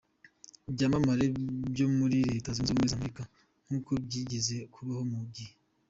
[0.73, 1.25] byamamare
[1.71, 3.23] byo muri Leta Zunze Ubumwe za Amerika
[3.65, 5.53] nkuko byigeze kubaho mu gihe.